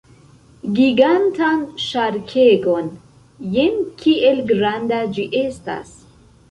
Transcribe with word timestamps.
Gigantan 0.79 1.61
ŝarkegon! 1.83 2.91
Jen 3.59 3.79
kiel 4.03 4.43
granda 4.55 5.03
ĝi 5.17 5.33
estas! 5.45 5.99